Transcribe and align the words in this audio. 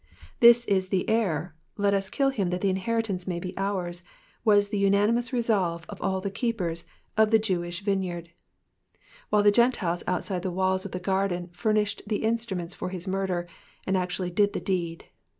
'* 0.23 0.25
This 0.39 0.65
is 0.65 0.89
the 0.89 1.07
heir, 1.07 1.53
let 1.77 1.93
us 1.93 2.09
kill 2.09 2.29
him 2.31 2.49
that 2.49 2.61
the 2.61 2.71
inheritance 2.71 3.27
may 3.27 3.39
be 3.39 3.55
ours," 3.55 4.01
was 4.43 4.69
the 4.69 4.79
unanimous 4.79 5.31
resolve 5.31 5.85
of 5.89 6.01
all 6.01 6.21
the 6.21 6.31
keepers 6.31 6.85
of 7.17 7.29
the 7.29 7.37
Jewish 7.37 7.81
vine 7.81 8.01
yard; 8.01 8.31
while 9.29 9.43
the 9.43 9.51
Qentiles 9.51 10.01
outside 10.07 10.41
the 10.41 10.49
walls 10.49 10.85
of 10.85 10.91
the 10.91 10.99
gf^co 10.99 11.53
furnished 11.53 12.01
the 12.07 12.23
instru 12.23 12.57
ments 12.57 12.73
for 12.73 12.89
his 12.89 13.07
murder, 13.07 13.45
and 13.85 13.95
actually 13.95 14.31
did 14.31 14.53
the 14.53 14.59
deed. 14.59 15.05